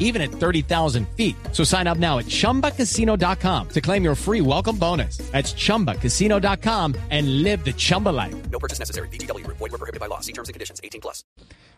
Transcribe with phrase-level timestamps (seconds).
[0.00, 1.36] even at 30,000 feet.
[1.52, 5.18] So sign up now at chumbacasino.com to claim your free welcome bonus.
[5.30, 8.34] That's chumbacasino.com and live the Chumba life.
[8.50, 9.08] No purchase necessary.
[9.08, 9.46] BGW.
[9.46, 10.18] Void were prohibited by law.
[10.18, 10.80] See terms and conditions.
[10.82, 11.22] 18 plus.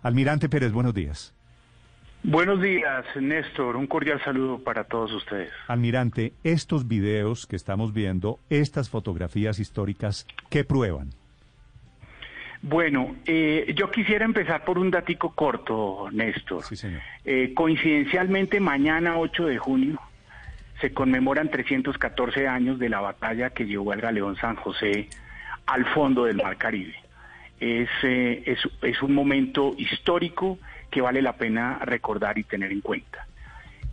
[0.03, 1.35] Almirante Pérez, buenos días.
[2.25, 3.75] Buenos días, Néstor.
[3.77, 5.50] Un cordial saludo para todos ustedes.
[5.66, 11.11] Almirante, estos videos que estamos viendo, estas fotografías históricas, ¿qué prueban?
[12.62, 16.62] Bueno, eh, yo quisiera empezar por un datico corto, Néstor.
[16.62, 17.00] Sí, señor.
[17.25, 20.00] Eh, coincidencialmente, mañana 8 de junio
[20.80, 25.08] se conmemoran 314 años de la batalla que llevó al galeón San José
[25.66, 26.94] al fondo del Mar Caribe.
[27.61, 30.58] Es, eh, es, es un momento histórico
[30.90, 33.27] que vale la pena recordar y tener en cuenta.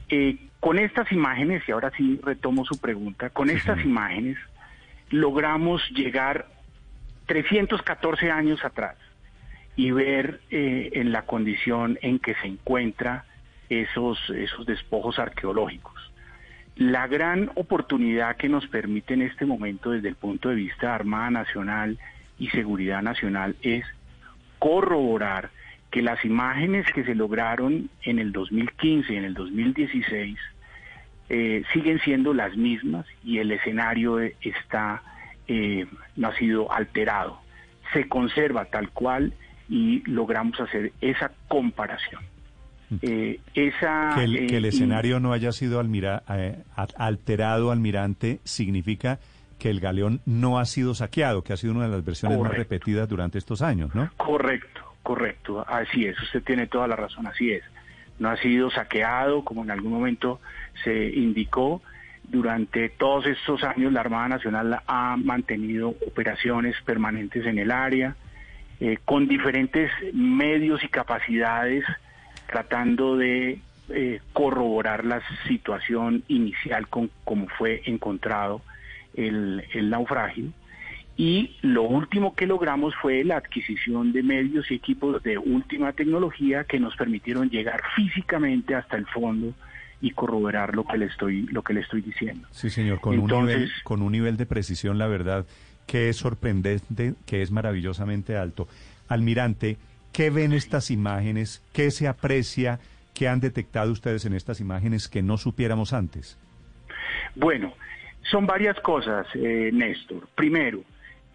[0.10, 4.38] Eh, con estas imágenes, y ahora sí retomo su pregunta, con estas imágenes
[5.10, 6.48] logramos llegar
[7.30, 8.96] 314 años atrás
[9.76, 13.26] y ver eh, en la condición en que se encuentra
[13.70, 15.94] esos, esos despojos arqueológicos.
[16.76, 20.94] La gran oportunidad que nos permite en este momento desde el punto de vista de
[20.94, 22.00] Armada Nacional
[22.40, 23.86] y Seguridad Nacional es
[24.58, 25.52] corroborar
[25.92, 30.36] que las imágenes que se lograron en el 2015 y en el 2016
[31.30, 35.04] eh, siguen siendo las mismas y el escenario está
[35.50, 37.42] eh, no ha sido alterado.
[37.94, 39.34] Se conserva tal cual
[39.68, 42.22] y logramos hacer esa comparación.
[43.02, 46.64] Eh, esa, Que el, que el eh, escenario no haya sido almira- eh,
[46.98, 49.20] alterado, almirante, significa
[49.60, 52.52] que el galeón no ha sido saqueado, que ha sido una de las versiones más
[52.52, 54.10] repetidas durante estos años, ¿no?
[54.18, 57.64] Correcto, correcto, así es, usted tiene toda la razón, así es.
[58.20, 60.40] No ha sido saqueado, como en algún momento
[60.84, 61.82] se indicó.
[62.30, 68.16] Durante todos estos años la Armada Nacional ha mantenido operaciones permanentes en el área,
[68.80, 71.84] eh, con diferentes medios y capacidades,
[72.46, 78.62] tratando de eh, corroborar la situación inicial con cómo fue encontrado
[79.16, 80.52] el, el naufragio.
[81.18, 86.64] Y lo último que logramos fue la adquisición de medios y equipos de última tecnología
[86.64, 89.54] que nos permitieron llegar físicamente hasta el fondo
[90.02, 92.48] y corroborar lo que le estoy lo que le estoy diciendo.
[92.52, 95.46] Sí, señor, con, un nivel, con un nivel de precisión, la verdad,
[95.88, 98.68] que es sorprendente, que es maravillosamente alto.
[99.08, 99.78] Almirante,
[100.14, 101.64] ¿qué ven estas imágenes?
[101.74, 102.80] ¿Qué se aprecia?
[103.14, 106.38] ¿Qué han detectado ustedes en estas imágenes que no supiéramos antes?
[107.36, 107.74] Bueno,
[108.30, 110.28] son varias cosas, eh, Néstor.
[110.36, 110.84] Primero,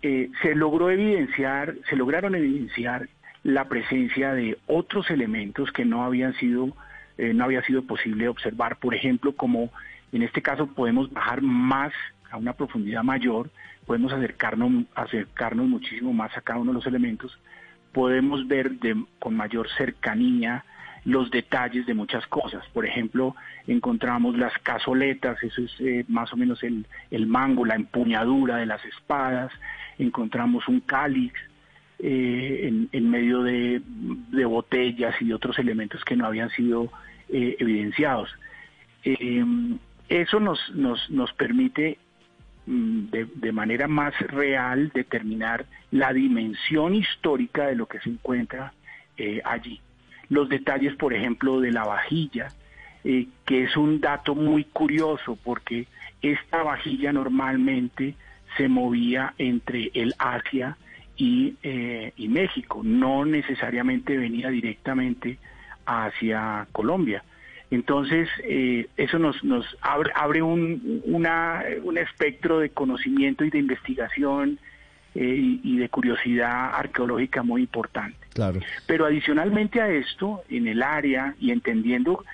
[0.03, 3.09] eh, se logró evidenciar, se lograron evidenciar
[3.43, 6.77] la presencia de otros elementos que no habían sido,
[7.19, 8.77] eh, no había sido posible observar.
[8.77, 9.71] Por ejemplo, como
[10.13, 11.93] en este caso podemos bajar más
[12.31, 13.51] a una profundidad mayor,
[13.87, 17.39] podemos acercarnos, acercarnos muchísimo más a cada uno de los elementos,
[17.93, 18.73] podemos ver
[19.19, 20.65] con mayor cercanía
[21.05, 22.65] los detalles de muchas cosas.
[22.73, 23.37] Por ejemplo,
[23.67, 28.67] encontramos las cazoletas, eso es eh, más o menos el, el mango, la empuñadura de
[28.67, 29.53] las espadas,
[29.99, 31.33] encontramos un cáliz
[32.07, 33.81] eh, en, medio de,
[34.45, 36.93] botellas y de otros elementos que no habían sido
[37.31, 38.29] eh, evidenciados.
[39.05, 39.43] Eh,
[40.11, 41.97] eso nos, nos, nos permite
[42.67, 48.75] mm, de, de manera más real determinar la dimensión histórica de lo que se encuentra
[49.17, 49.81] eh, allí.
[50.29, 52.49] Los detalles, por ejemplo, de la vajilla,
[53.03, 55.87] que es un dato muy curioso porque
[56.21, 58.15] esta vajilla normalmente
[58.57, 60.77] se movía entre el Asia
[61.17, 65.39] y, eh, y México, no necesariamente venía directamente
[65.87, 67.23] hacia Colombia.
[67.71, 73.59] Entonces, eh, eso nos, nos abre, abre un, una, un espectro de conocimiento y de
[73.59, 74.59] investigación
[75.15, 78.19] eh, y, de curiosidad arqueológica muy importante.
[78.33, 78.61] Claro.
[78.87, 82.25] Pero adicionalmente a esto, en el área y entendiendo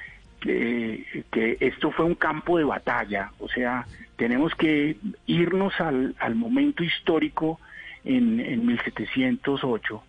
[0.40, 3.86] que, que esto fue un campo de batalla, o sea,
[4.16, 7.60] tenemos que irnos al, al momento histórico
[8.04, 10.02] en, en 1708,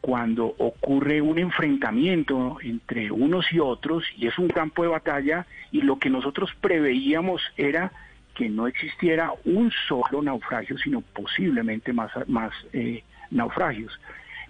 [0.00, 5.80] cuando ocurre un enfrentamiento entre unos y otros, y es un campo de batalla, y
[5.80, 7.90] lo que nosotros preveíamos era
[8.34, 13.98] que no existiera un solo naufragio, sino posiblemente más, más eh, naufragios.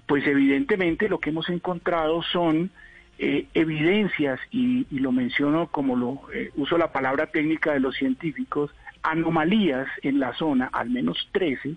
[0.06, 2.70] Pues evidentemente lo que hemos encontrado son
[3.18, 8.72] eh, evidencias, y, lo menciono como lo eh, uso la palabra técnica de los científicos,
[9.02, 11.76] anomalías en la zona, al menos 13,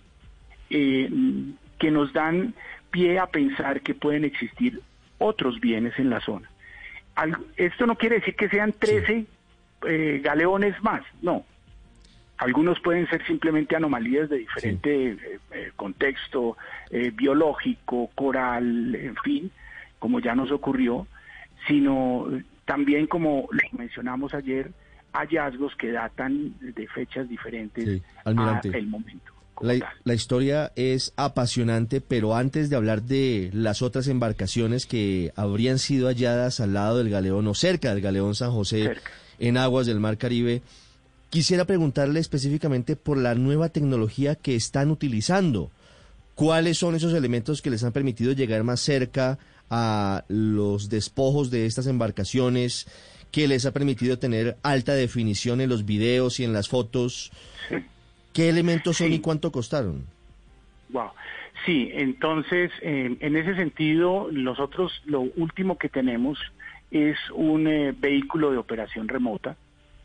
[0.70, 1.10] eh,
[1.80, 2.54] que nos dan
[2.92, 4.82] pie a pensar que pueden existir
[5.18, 6.50] otros bienes en la zona.
[7.56, 9.26] Esto no quiere decir que sean 13
[9.86, 11.46] eh, galeones más, no.
[12.38, 16.56] Algunos pueden ser simplemente anomalías de diferente eh, eh, contexto
[17.16, 19.52] biológico, coral, en fin,
[19.98, 21.08] como ya nos ocurrió,
[21.68, 22.28] sino
[22.66, 24.72] también como lo mencionamos ayer,
[25.14, 28.36] hallazgos que datan de fechas diferentes Sí, al
[28.86, 29.37] momento.
[29.62, 36.08] La, historia es apasionante, pero antes de hablar de las otras embarcaciones que habrían sido
[36.08, 39.12] halladas al lado del galeón o cerca del galeón San José Cerca.
[39.40, 40.62] en aguas del Mar Caribe,
[41.30, 45.72] quisiera preguntarle específicamente por la nueva tecnología que están utilizando.
[46.36, 49.40] ¿Cuáles son esos elementos que les han permitido llegar más cerca
[49.70, 52.86] a los despojos de estas embarcaciones,
[53.32, 57.32] que les ha permitido tener alta definición en los videos y en las fotos?
[57.70, 57.78] Sí.
[58.38, 59.16] ¿Qué elementos son Sí.
[59.16, 60.06] y cuánto costaron?
[60.90, 61.10] Wow.
[61.66, 66.38] Sí, entonces, eh, en ese sentido, nosotros lo último que tenemos
[66.92, 69.58] es un eh, vehículo de operación remota,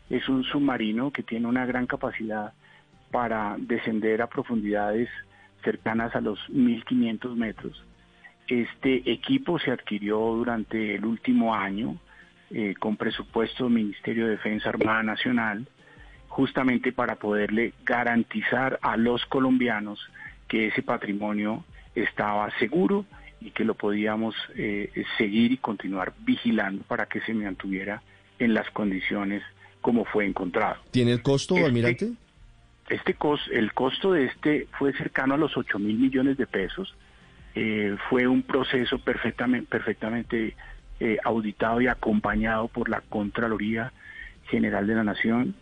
[0.09, 2.55] es un submarino que tiene una gran capacidad
[3.11, 5.11] para descender a profundidades
[5.63, 7.85] cercanas a los 1500 metros.
[8.49, 11.99] Este equipo se adquirió durante el último año
[12.51, 15.67] eh, con presupuesto del Ministerio de Defensa Armada Nacional
[16.33, 20.01] justamente para poderle garantizar a los colombianos
[20.49, 21.63] que ese patrimonio
[21.95, 23.05] estaba seguro
[23.43, 28.01] y que lo podíamos eh, seguir y continuar vigilando para que se mantuviera
[28.39, 29.43] en las condiciones
[29.83, 30.77] como fue encontrado.
[30.91, 32.13] ¿Tiene el costo, Este- almirante?
[32.89, 36.95] Este cos, el costo de este fue cercano a los 8 mil millones de pesos.
[37.55, 40.57] Eh, fue un proceso perfectamente, perfectamente
[40.99, 43.93] eh, auditado y acompañado por la Contraloría
[44.49, 45.55] General de la Nación.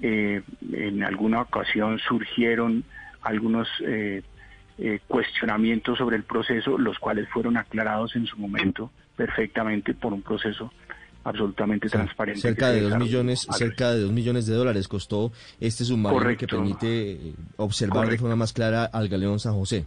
[0.00, 0.42] Eh,
[0.72, 2.84] en alguna ocasión surgieron
[3.22, 4.22] algunos eh,
[4.78, 10.22] eh, cuestionamientos sobre el proceso, los cuales fueron aclarados en su momento perfectamente por un
[10.22, 10.72] proceso
[11.24, 12.40] absolutamente transparente.
[12.40, 17.12] Cerca de dos millones, cerca de dos millones de dólares costó este submarino que permite
[17.12, 19.86] eh, observar de forma más clara al galeón San José.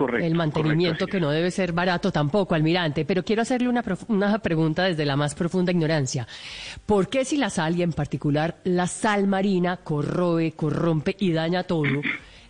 [0.00, 3.04] Correcto, el mantenimiento correcto, que no debe ser barato tampoco, almirante.
[3.04, 6.26] Pero quiero hacerle una, una pregunta desde la más profunda ignorancia.
[6.86, 11.64] ¿Por qué si la sal y en particular la sal marina corroe, corrompe y daña
[11.64, 11.84] todo,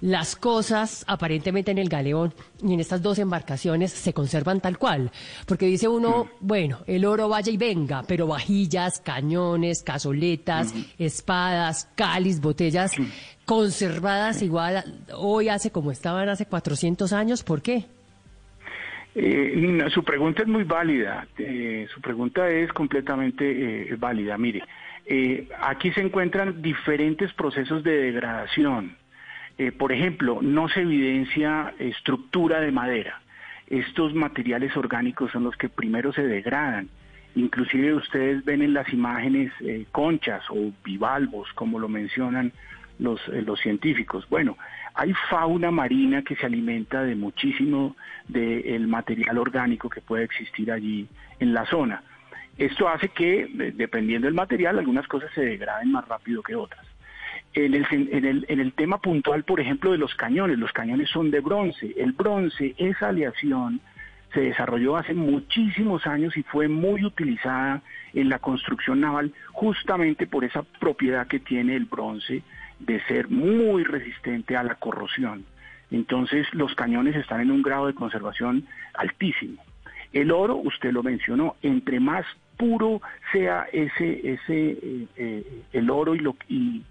[0.00, 2.32] las cosas aparentemente en el galeón
[2.62, 5.10] y en estas dos embarcaciones se conservan tal cual?
[5.46, 12.40] Porque dice uno, bueno, el oro vaya y venga, pero vajillas, cañones, cazoletas, espadas, cáliz,
[12.40, 12.92] botellas
[13.44, 14.84] conservadas igual
[15.16, 17.86] hoy hace como estaban hace 400 años, ¿por qué?
[19.14, 21.26] Eh, su pregunta es muy válida.
[21.38, 24.38] eh, su pregunta es completamente eh, válida.
[24.38, 24.62] Mire,
[25.06, 28.96] eh, aquí se encuentran diferentes procesos de degradación.
[29.62, 33.20] Eh, por ejemplo, no se evidencia estructura de madera.
[33.66, 36.88] Estos materiales orgánicos son los que primero se degradan.
[37.34, 42.52] Inclusive ustedes ven en las imágenes eh, conchas o bivalvos, como lo mencionan
[42.98, 44.26] los, eh, los científicos.
[44.30, 44.56] Bueno,
[44.94, 47.96] hay fauna marina que se alimenta de muchísimo
[48.28, 51.06] del material orgánico que puede existir allí
[51.38, 52.02] en la zona.
[52.56, 56.86] Esto hace que, de- dependiendo del material, algunas cosas se degraden más rápido que otras.
[57.52, 61.30] En el, en, en el tema puntual, por ejemplo, de los cañones, los cañones son
[61.32, 61.94] de bronce.
[61.96, 63.80] El bronce, esa aleación,
[64.32, 67.82] se desarrolló hace muchísimos años y fue muy utilizada
[68.12, 72.42] en la construcción naval justamente por esa propiedad que tiene el bronce
[72.78, 75.44] de ser muy resistente a la corrosión.
[75.90, 79.62] Entonces los cañones están en un grado de conservación altísimo.
[80.12, 82.24] El oro, usted lo mencionó, entre más
[82.56, 83.00] puro
[83.32, 86.82] sea ese, ese eh, eh, el oro y, lo, y,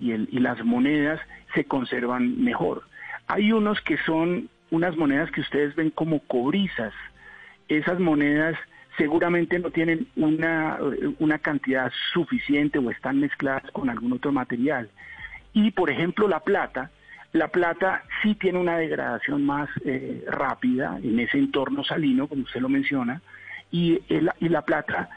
[0.00, 1.20] y, el- y las monedas
[1.54, 2.82] se conservan mejor.
[3.26, 6.92] Hay unos que son unas monedas que ustedes ven como cobrizas.
[7.68, 8.56] Esas monedas
[8.96, 10.78] seguramente no tienen una,
[11.18, 14.88] una cantidad suficiente o están mezcladas con algún otro material.
[15.52, 16.90] Y por ejemplo la plata,
[17.32, 22.60] la plata sí tiene una degradación más eh, rápida en ese entorno salino, como usted
[22.60, 23.20] lo menciona,
[23.70, 24.00] y,
[24.40, 25.10] y la plata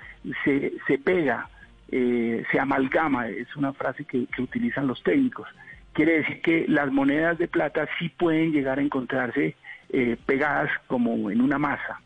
[0.44, 1.48] se, se pega,
[1.92, 5.48] eh, se amalgama, es una frase que, utilizan los técnicos.
[5.94, 9.56] Quiere decir que las monedas de plata sí pueden llegar a encontrarse
[9.90, 12.00] eh, pegadas como en una masa.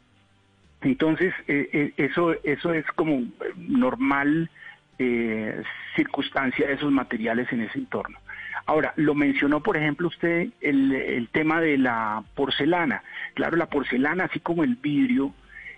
[0.82, 3.24] Entonces, eh, eh, eso, eso es como
[3.58, 4.50] normal
[5.98, 8.18] circunstancia de esos materiales en ese entorno.
[8.66, 13.04] Ahora, lo mencionó, por ejemplo, usted el tema de la porcelana.
[13.34, 15.34] Claro, la porcelana, así como el vidrio,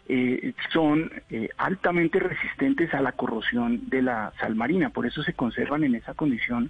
[0.07, 5.33] eh, son eh, altamente resistentes a la corrosión de la sal marina, por eso se
[5.33, 6.69] conservan en esa condición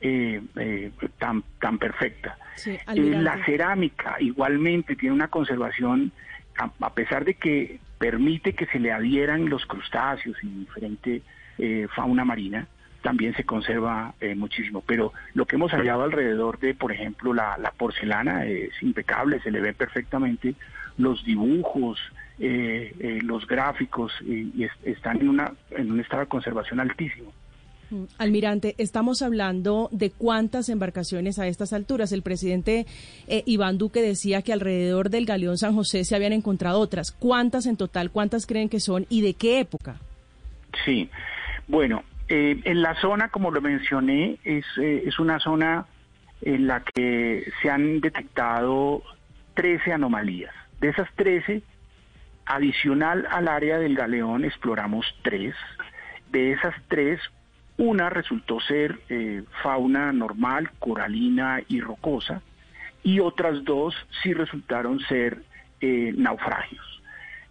[0.00, 2.36] eh, eh, tan, tan perfecta.
[2.56, 6.12] Sí, Eh, la cerámica igualmente tiene una conservación,
[6.58, 11.22] a, a pesar de que permite que se le adhieran los crustáceos y diferente
[11.58, 12.66] eh, fauna marina,
[13.00, 14.82] también se conserva eh, muchísimo.
[14.86, 19.50] Pero lo que hemos hallado alrededor de, por ejemplo, la, la porcelana es impecable, se
[19.52, 20.54] le ve perfectamente
[20.98, 21.98] los dibujos,
[22.44, 27.32] eh, eh, los gráficos, y es- están en, una, en un estado de conservación altísimo.
[27.90, 32.10] Mm, Almirante, estamos hablando de cuántas embarcaciones a estas alturas.
[32.10, 32.86] El presidente
[33.28, 37.12] eh, Iván Duque decía que alrededor del galeón San José se habían encontrado otras.
[37.12, 38.10] ¿Cuántas en total?
[38.10, 39.96] ¿Cuántas creen que son y de qué época?
[40.84, 41.08] Sí,
[41.68, 45.86] bueno, eh, en la zona, como lo mencioné, es, eh, es una zona
[46.40, 49.02] en la que se han detectado
[49.54, 50.52] 13 anomalías.
[50.80, 51.62] De esas 13,
[52.46, 55.54] adicional al área del galeón, exploramos tres.
[56.30, 57.20] De esas tres,
[57.76, 62.42] una resultó ser eh, fauna normal, coralina y rocosa,
[63.02, 65.42] y otras dos sí resultaron ser
[65.80, 67.02] eh, naufragios.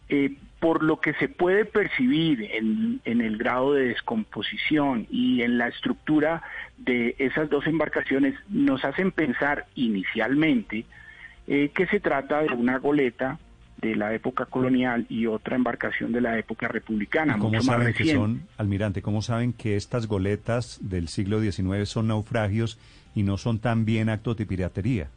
[0.10, 5.68] Eh, por lo que se puede percibir en, el grado de descomposición y en la
[5.68, 6.44] estructura
[6.78, 10.86] de esas dos embarcaciones, nos hacen pensar inicialmente
[11.48, 13.40] que se trata de una goleta
[13.82, 17.66] de la época colonial y otra embarcación de la época republicana, ¿Y ¿Cómo mucho más
[17.66, 18.22] saben que reciente.
[18.22, 22.78] son, almirante, cómo saben que estas goletas del siglo XIX son naufragios
[23.16, 25.10] y no son también actos de piratería?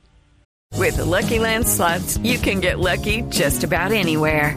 [0.77, 4.57] With the Lucky Land slots, you can get lucky just about anywhere.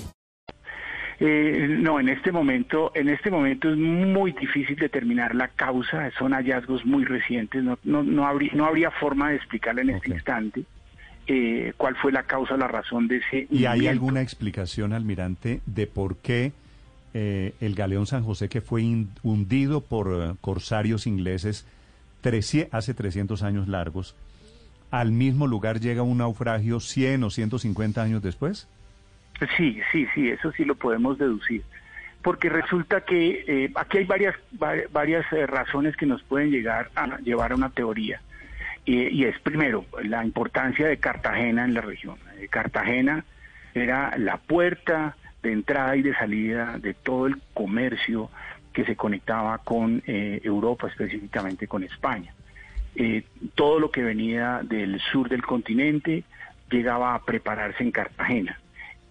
[1.23, 6.09] Eh, no, en este momento, en este momento es muy difícil determinar la causa.
[6.17, 7.63] Son hallazgos muy recientes.
[7.63, 10.63] No, no, no habría, no habría forma de explicarle en este instante
[11.27, 13.47] eh, cuál fue la causa, la razón de ese.
[13.51, 16.53] ¿Y hay alguna explicación, almirante, de por qué
[17.13, 21.67] eh, el galeón San José, que fue in- hundido por eh, corsarios ingleses
[22.71, 24.15] hace 300 años largos,
[24.89, 28.67] al mismo lugar llega un naufragio 100 o 150 años después?
[29.57, 31.63] Sí, sí, sí, eso sí lo podemos deducir.
[32.21, 36.89] Porque resulta que eh, aquí hay varias, va- varias eh, razones que nos pueden llegar
[36.95, 38.21] a llevar a una teoría.
[38.85, 42.17] Eh, y es primero la importancia de Cartagena en la región.
[42.49, 43.25] Cartagena
[43.73, 48.29] era la puerta de entrada y de salida de todo el comercio
[48.73, 52.33] que se conectaba con Europa, específicamente con España.
[53.55, 56.23] Todo lo que venía del sur del continente
[56.69, 58.59] llegaba a prepararse en Cartagena.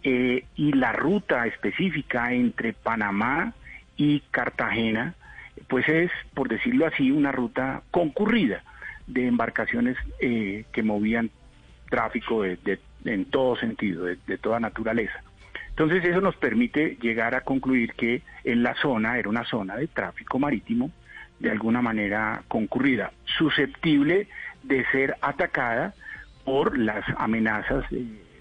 [0.02, 3.52] Eh, y la ruta específica entre Panamá
[3.96, 5.14] y Cartagena,
[5.68, 8.62] pues es, por decirlo así, una ruta concurrida
[9.06, 11.30] de embarcaciones eh, que movían
[11.90, 15.22] tráfico de, de- en todo sentido, de, toda naturaleza.
[15.70, 19.86] Entonces eso nos permite llegar a concluir que en la zona era una zona de
[19.86, 20.90] tráfico marítimo
[21.38, 24.28] de alguna manera concurrida, susceptible
[24.62, 25.94] de ser atacada
[26.44, 27.84] por las amenazas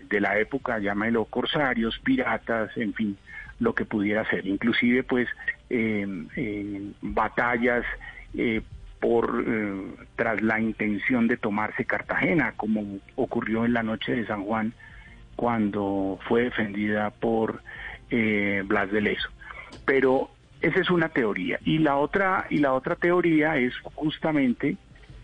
[0.10, 3.18] de la época, llámelo corsarios, piratas, en fin,
[3.60, 4.48] lo que pudiera ser.
[4.48, 5.28] Inclusive pues
[5.70, 6.08] eh,
[7.02, 7.86] batallas
[8.34, 8.62] eh,
[9.00, 9.82] por eh,
[10.16, 14.74] tras la intención de tomarse Cartagena, como ocurrió en la noche de San Juan
[15.36, 17.62] cuando fue defendida por
[18.10, 19.30] eh, Blas de Lezo.
[19.86, 20.30] Pero
[20.62, 24.76] esa es una teoría y la otra y la otra teoría es justamente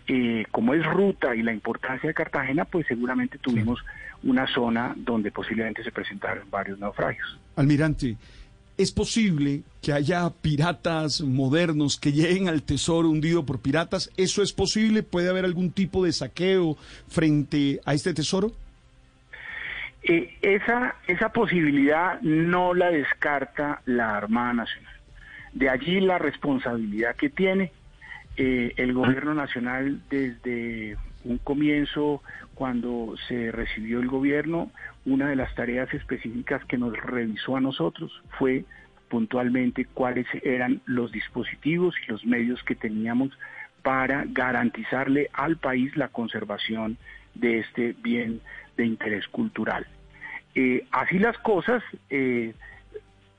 [0.08, 3.84] eh, como es ruta y la importancia de Cartagena, pues seguramente tuvimos
[4.24, 7.40] una zona donde posiblemente se presentaron varios naufragios.
[7.56, 8.16] Almirante,
[8.78, 14.12] ¿es posible que haya piratas modernos que lleguen al tesoro hundido por piratas?
[14.16, 15.02] ¿Eso es posible?
[15.02, 18.52] ¿Puede haber algún tipo de saqueo frente a este tesoro?
[20.04, 24.94] Eh, esa, esa posibilidad no la descarta la Armada Nacional.
[25.54, 27.72] De allí la responsabilidad que tiene
[28.38, 32.22] eh, el gobierno nacional desde un comienzo,
[32.54, 34.72] cuando se recibió el gobierno,
[35.06, 38.66] una de las tareas específicas que nos revisó a nosotros fue
[39.10, 43.32] puntualmente cuáles eran los dispositivos y los medios que teníamos
[43.84, 46.98] para garantizarle al país la conservación
[47.36, 48.42] de este bien
[48.78, 49.86] de interés cultural.
[50.56, 52.54] Eh, así las cosas, eh,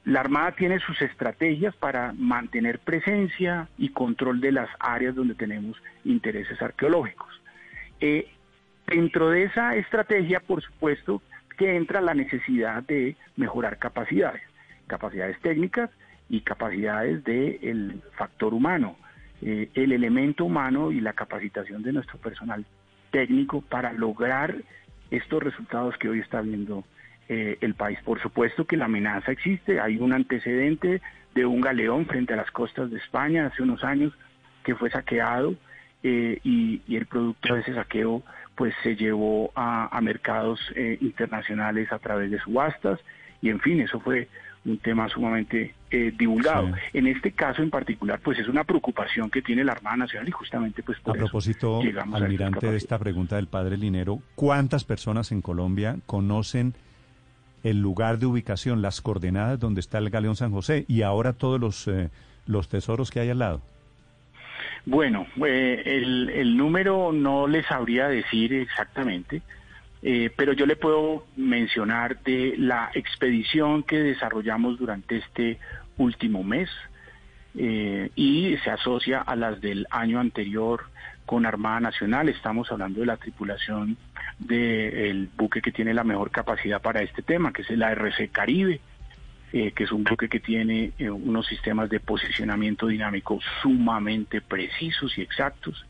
[0.06, 5.76] la Armada tiene sus estrategias para mantener presencia y control de las áreas donde tenemos
[6.04, 7.28] intereses arqueológicos.
[8.00, 8.28] Eh,
[8.86, 11.20] Dentro de esa estrategia, por supuesto,
[11.58, 14.42] que entra la necesidad de mejorar capacidades,
[14.86, 15.90] capacidades técnicas
[16.28, 18.96] y capacidades del factor humano,
[19.42, 22.64] eh, el elemento humano y la capacitación de nuestro personal
[23.10, 24.54] técnico para lograr
[25.10, 26.84] estos resultados que hoy está viendo
[27.28, 27.99] eh, el país.
[28.04, 31.02] Por supuesto que la amenaza existe, hay un antecedente
[31.35, 34.12] de un galeón frente a las costas de España hace unos años
[34.62, 35.56] que fue saqueado
[36.04, 38.23] eh, y, el producto de ese saqueo
[38.54, 43.00] pues se llevó a, mercados eh, internacionales a través de subastas
[43.42, 44.28] y en fin, eso fue
[44.64, 46.71] un tema sumamente divulgado.
[46.92, 50.33] En este caso en particular, pues es una preocupación que tiene la Armada Nacional y
[50.33, 51.80] justamente pues por A propósito,
[52.12, 56.75] almirante, de esta pregunta del padre Linero, ¿cuántas personas en Colombia conocen
[57.66, 61.61] el lugar de ubicación, las coordenadas donde está el galeón San José y ahora todos
[61.61, 62.11] los, eh,
[62.46, 63.61] los tesoros que hay al lado?
[64.85, 69.42] Bueno, eh, el, el, número no les sabría decir exactamente,
[70.02, 75.58] eh, pero yo le puedo mencionar de la expedición que desarrollamos durante este
[75.99, 76.70] último mes
[77.58, 80.85] y se asocia a las del año anterior
[81.26, 82.28] con Armada Nacional.
[82.28, 83.99] Estamos hablando de la tripulación
[84.38, 88.80] del buque que tiene la mejor capacidad para este tema, que es el ARC Caribe,
[89.52, 95.18] eh, que es un buque que tiene eh, unos sistemas de posicionamiento dinámico sumamente precisos
[95.18, 95.85] y exactos.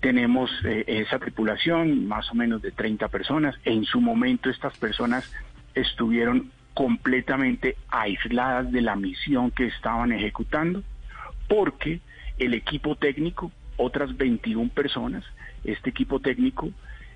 [0.00, 3.54] Tenemos eh, esa tripulación, más o menos de 30 personas.
[3.64, 5.30] En su momento estas personas
[5.74, 10.82] estuvieron completamente aisladas de la misión que estaban ejecutando,
[11.48, 12.00] porque
[12.38, 15.24] el equipo técnico, otras 21 personas,
[15.64, 16.70] este equipo técnico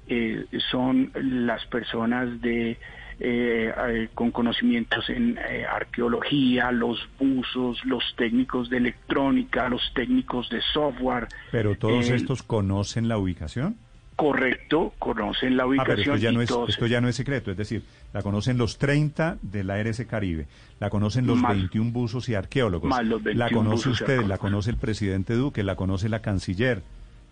[0.06, 2.76] eh, son las personas de eh,
[3.20, 5.38] eh, con conocimientos en
[5.70, 11.28] arqueología, los buzos, los técnicos de electrónica, los técnicos de software.
[11.52, 13.76] Pero todos estos conocen la ubicación.
[14.16, 15.92] Correcto, conocen la ubicación.
[15.92, 18.58] Ah, pero esto ya, no es, esto ya no es secreto, es decir, la conocen
[18.58, 20.46] los 30 de la RS Caribe,
[20.78, 22.90] la conocen los 21 buzos y arqueólogos,
[23.34, 26.82] la conoce usted, la conoce el presidente Duque, la conoce la canciller.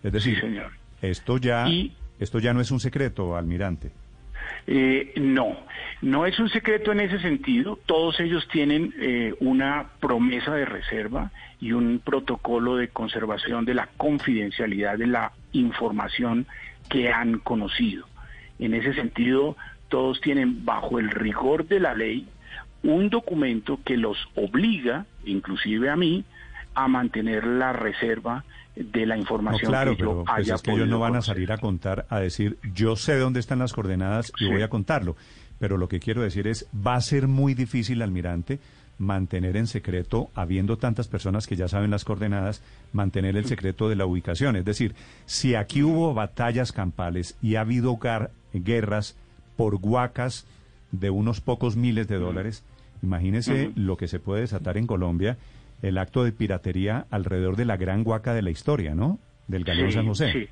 [0.03, 0.71] Es decir, señor.
[1.01, 1.67] esto ya
[2.19, 3.91] esto ya no es un secreto, almirante.
[4.67, 5.57] Eh, no,
[6.01, 7.79] no es un secreto en ese sentido.
[7.85, 13.89] Todos ellos tienen eh, una promesa de reserva y un protocolo de conservación de la
[13.97, 16.45] confidencialidad de la información
[16.93, 18.05] que han conocido.
[18.59, 19.57] En ese sentido,
[19.89, 22.27] todos tienen bajo el rigor de la ley
[22.83, 26.23] un documento que los obliga, inclusive a mí,
[26.75, 30.99] a mantener la reserva de la información claro, que pero pues es que ellos no
[30.99, 34.61] van a salir a contar, a decir, yo sé dónde están las coordenadas y voy
[34.61, 35.15] a contarlo.
[35.57, 38.59] Pero lo que quiero decir es, va a ser muy difícil, almirante,
[38.97, 43.95] mantener en secreto, habiendo tantas personas que ya saben las coordenadas, mantener el secreto de
[43.95, 44.55] la ubicación.
[44.55, 47.99] Es decir, si aquí hubo batallas campales y ha habido
[48.53, 49.17] guerras
[49.57, 50.45] por guacas
[50.91, 52.63] de unos pocos miles de dólares,
[53.01, 55.37] imagínese lo que se puede desatar en Colombia
[55.81, 59.19] el acto de piratería alrededor de la gran huaca de la historia, ¿no?
[59.47, 60.31] Del Galeón San José.
[60.31, 60.47] Sí.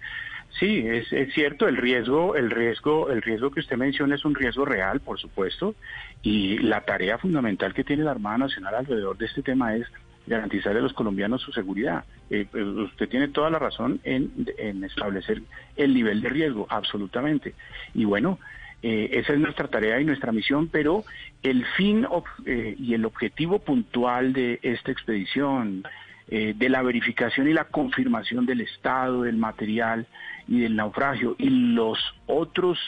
[0.60, 4.66] Sí, es, cierto, el riesgo, el riesgo, el riesgo que usted menciona es un riesgo
[4.66, 5.76] real, por supuesto,
[6.22, 9.88] y la tarea fundamental que tiene la Armada Nacional alrededor de este tema es
[10.28, 12.06] garantizarle a los colombianos su seguridad.
[12.30, 15.42] Eh, pues, usted tiene toda la razón en, en establecer
[15.78, 17.54] el nivel de riesgo, absolutamente.
[17.94, 18.38] Y bueno,
[18.84, 21.04] eh, esa es nuestra tarea y nuestra misión, pero
[21.44, 22.08] el fin
[22.46, 25.84] eh, y el objetivo puntual de esta expedición,
[26.32, 30.08] eh, de la verificación y la confirmación del estado del material
[30.48, 32.80] y del naufragio y los otros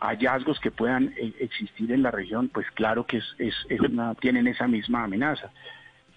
[0.00, 3.54] hallazgos que puedan existir en la región, pues claro que es,
[4.20, 5.50] tienen esa misma amenaza.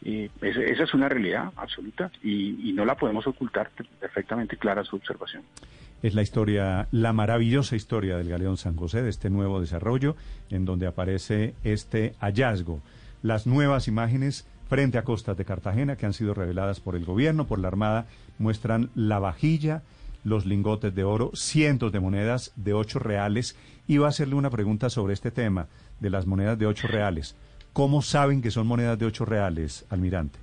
[0.03, 5.41] esa es una realidad absoluta y no la podemos ocultar perfectamente clara su observación
[6.05, 10.15] es la historia, la maravillosa historia del Galeón San José, de este nuevo desarrollo,
[10.51, 12.81] en donde aparece este hallazgo.
[13.23, 17.45] Las nuevas imágenes frente a costas de Cartagena que han sido reveladas por el gobierno,
[17.47, 18.07] por la Armada,
[18.39, 19.83] muestran la vajilla,
[20.23, 23.57] los lingotes de oro, cientos de monedas de ocho reales.
[23.87, 25.67] Iba a hacerle una pregunta sobre este tema
[25.99, 27.35] de las monedas de ocho reales.
[27.73, 30.39] ¿Cómo saben que son monedas de ocho reales, almirante?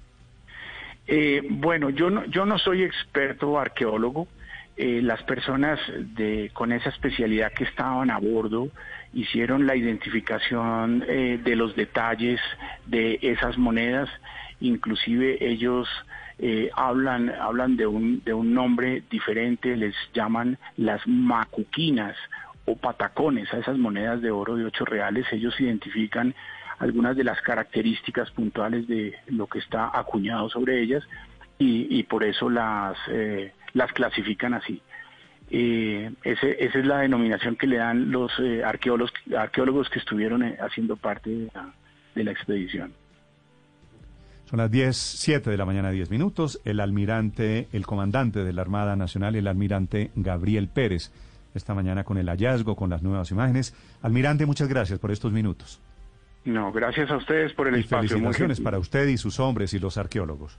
[1.07, 4.29] Eh, bueno, yo no, yo no soy experto arqueólogo.
[4.75, 5.79] Eh, las personas
[6.17, 8.69] de, con esa especialidad que estaban a bordo
[9.13, 12.41] hicieron la identificación eh, de los detalles
[12.87, 14.09] de esas monedas,
[14.61, 15.89] inclusive ellos
[16.39, 22.17] eh, hablan, hablan de, un, de un nombre diferente, les llaman las macuquinas
[22.65, 23.53] o patacones.
[23.53, 26.35] A esas monedas de oro de ocho reales, ellos identifican
[26.79, 31.05] algunas de las características puntuales de lo que está acuñado sobre ellas
[31.59, 32.97] y, y por eso las
[33.75, 34.81] las clasifican así.
[35.51, 40.43] Eh, ese- esa es la denominación que le dan los eh, arqueólogos, arqueólogos que estuvieron
[40.43, 41.73] eh, haciendo parte de la,
[42.15, 42.93] de la expedición.
[44.47, 46.61] Son las 10, 7 de la mañana, 10 minutos.
[46.65, 51.11] El almirante, el comandante de la Armada Nacional, el almirante Gabriel Pérez,
[51.55, 53.75] esta mañana con el hallazgo, con las nuevas imágenes.
[54.03, 55.81] Almirante, muchas gracias por estos minutos.
[56.45, 58.09] No, gracias a ustedes por el Y espacio.
[58.09, 60.59] felicitaciones para usted y sus hombres y los arqueólogos.